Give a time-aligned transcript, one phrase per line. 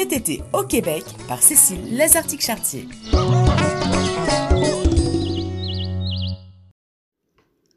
[0.00, 2.88] cet été au Québec par Cécile Lazartique-Chartier.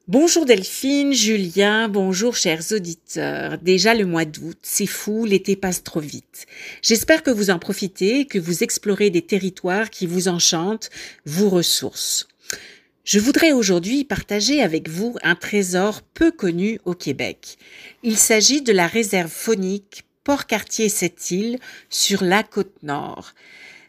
[0.07, 3.57] Bonjour Delphine, Julien, bonjour chers auditeurs.
[3.57, 6.45] Déjà le mois d'août, c'est fou, l'été passe trop vite.
[6.81, 10.91] J'espère que vous en profitez, que vous explorez des territoires qui vous enchantent,
[11.25, 12.27] vous ressourcent.
[13.03, 17.57] Je voudrais aujourd'hui partager avec vous un trésor peu connu au Québec.
[18.01, 21.59] Il s'agit de la réserve phonique Port-Cartier-Cette-Île
[21.89, 23.33] sur la côte nord.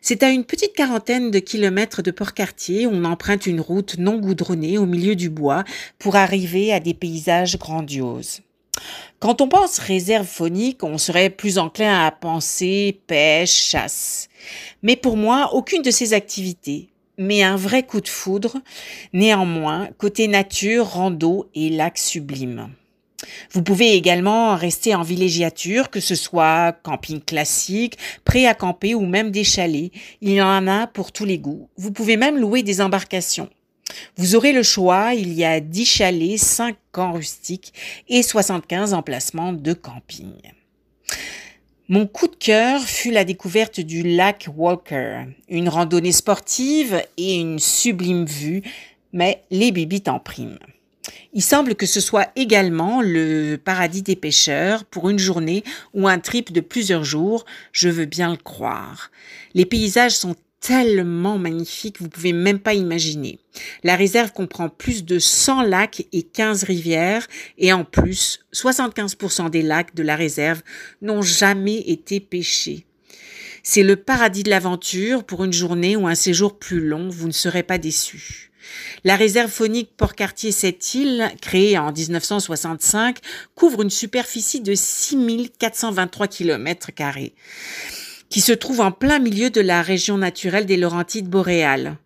[0.01, 2.87] C'est à une petite quarantaine de kilomètres de Port-Cartier.
[2.87, 5.65] On emprunte une route non goudronnée au milieu du bois
[5.99, 8.43] pour arriver à des paysages grandioses.
[9.21, 14.29] Quand on pense réserve phonique, on serait plus enclin à penser pêche, chasse.
[14.83, 18.57] Mais pour moi, aucune de ces activités, mais un vrai coup de foudre,
[19.13, 22.71] néanmoins, côté nature, rando et lac sublime.
[23.53, 29.07] Vous pouvez également rester en villégiature, que ce soit camping classique, prêt à camper ou
[29.07, 29.93] même des chalets.
[30.21, 31.69] Il y en a pour tous les goûts.
[31.77, 33.49] Vous pouvez même louer des embarcations.
[34.17, 37.73] Vous aurez le choix, il y a 10 chalets, 5 camps rustiques
[38.09, 40.35] et 75 emplacements de camping.
[41.89, 47.59] Mon coup de cœur fut la découverte du lac Walker, une randonnée sportive et une
[47.59, 48.63] sublime vue,
[49.13, 50.59] mais les bibites en prime.
[51.33, 56.19] Il semble que ce soit également le paradis des pêcheurs pour une journée ou un
[56.19, 59.11] trip de plusieurs jours, je veux bien le croire.
[59.55, 63.39] Les paysages sont tellement magnifiques, vous pouvez même pas imaginer.
[63.83, 67.27] La réserve comprend plus de 100 lacs et 15 rivières
[67.59, 70.63] et en plus, 75% des lacs de la réserve
[71.03, 72.87] n'ont jamais été pêchés.
[73.67, 77.33] C'est le paradis de l'aventure pour une journée ou un séjour plus long, vous ne
[77.33, 78.51] serez pas déçus.
[79.05, 83.17] La réserve phonique Port-Cartier-Cette-Île, créée en 1965,
[83.55, 86.91] couvre une superficie de 6423 km
[88.29, 91.97] qui se trouve en plein milieu de la région naturelle des Laurentides boréales.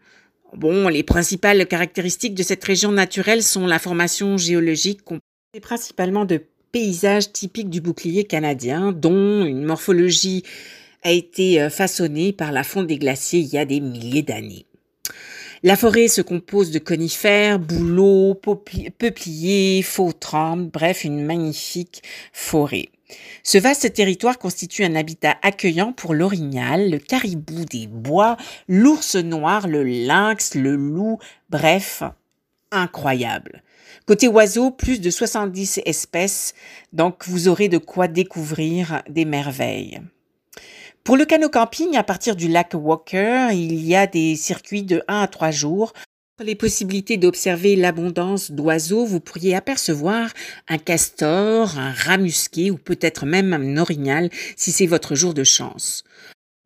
[0.56, 6.40] Bon, les principales caractéristiques de cette région naturelle sont la formation géologique composée principalement de
[6.70, 10.44] paysages typiques du bouclier canadien, dont une morphologie
[11.02, 14.66] a été euh, façonnée par la fonte des glaciers il y a des milliers d'années.
[15.64, 18.40] La forêt se compose de conifères, bouleaux,
[18.98, 22.90] peupliers, faux trembles, bref, une magnifique forêt.
[23.42, 28.36] Ce vaste territoire constitue un habitat accueillant pour l'orignal, le caribou des bois,
[28.68, 31.18] l'ours noir, le lynx, le loup,
[31.50, 32.02] bref,
[32.70, 33.62] incroyable.
[34.06, 36.54] Côté oiseaux, plus de 70 espèces,
[36.92, 40.00] donc vous aurez de quoi découvrir des merveilles.
[41.08, 45.02] Pour le canot camping, à partir du lac Walker, il y a des circuits de
[45.08, 45.94] 1 à 3 jours.
[46.36, 50.28] Pour les possibilités d'observer l'abondance d'oiseaux, vous pourriez apercevoir
[50.68, 55.44] un castor, un rat musqué ou peut-être même un orignal si c'est votre jour de
[55.44, 56.04] chance.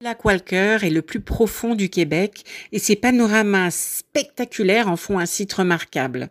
[0.01, 2.43] Le lac Walker est le plus profond du Québec
[2.73, 6.31] et ses panoramas spectaculaires en font un site remarquable.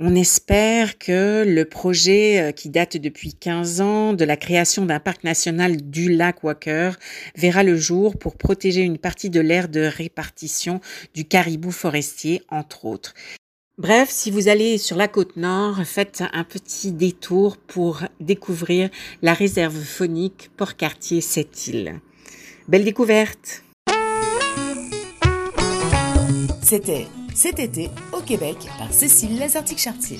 [0.00, 5.00] On espère que le projet euh, qui date depuis 15 ans de la création d'un
[5.00, 6.92] parc national du lac Walker
[7.34, 10.80] verra le jour pour protéger une partie de l'aire de répartition
[11.14, 13.14] du caribou forestier, entre autres.
[13.76, 18.90] Bref, si vous allez sur la côte nord, faites un petit détour pour découvrir
[19.22, 21.98] la réserve phonique Port-Cartier cette île.
[22.68, 23.64] Belle découverte!
[26.62, 27.06] C'était
[27.38, 30.18] cet été au Québec par Cécile Lazartique-Chartier.